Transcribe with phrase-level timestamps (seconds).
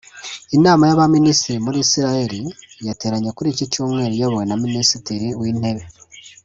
[0.57, 2.39] Inama y’abaminisitiri muri Isiraheli
[2.87, 5.83] yateranye kuri iki Cyumweru iyobowe na Minisitiri w’Intebe